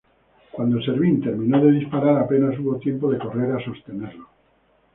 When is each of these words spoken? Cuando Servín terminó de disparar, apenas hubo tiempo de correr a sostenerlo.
Cuando 0.51 0.81
Servín 0.81 1.21
terminó 1.21 1.63
de 1.63 1.73
disparar, 1.73 2.17
apenas 2.17 2.57
hubo 2.57 2.79
tiempo 2.79 3.11
de 3.11 3.19
correr 3.19 3.51
a 3.51 3.63
sostenerlo. 3.63 4.27